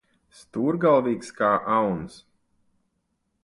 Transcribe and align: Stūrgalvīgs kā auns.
Stūrgalvīgs 0.37 1.29
kā 1.41 1.51
auns. 1.77 2.19